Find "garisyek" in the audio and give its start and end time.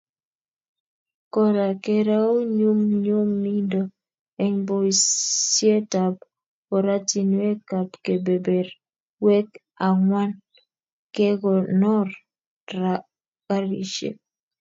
13.47-14.17